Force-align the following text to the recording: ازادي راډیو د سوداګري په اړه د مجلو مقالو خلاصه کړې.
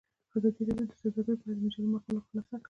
ازادي 0.35 0.61
راډیو 0.67 0.87
د 0.89 0.93
سوداګري 1.01 1.37
په 1.39 1.45
اړه 1.47 1.55
د 1.59 1.61
مجلو 1.63 1.91
مقالو 1.93 2.25
خلاصه 2.27 2.49
کړې. 2.57 2.59